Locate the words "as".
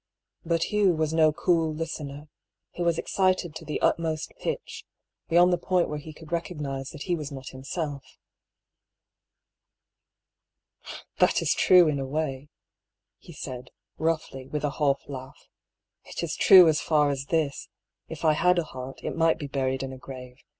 16.67-16.81, 17.11-17.25